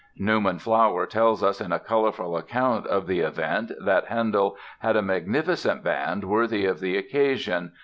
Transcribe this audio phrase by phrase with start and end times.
[0.17, 5.83] Newman Flower tells in a colorful account of the event that Handel had "a magnificent
[5.83, 7.71] band worthy of the occasion